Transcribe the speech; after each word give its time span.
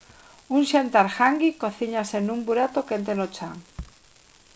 un 0.57 0.61
xantar 0.71 1.07
«hangi» 1.17 1.49
cocíñase 1.63 2.17
nun 2.21 2.39
burato 2.47 2.79
quente 2.89 3.11
no 3.19 3.27
chan 3.35 3.55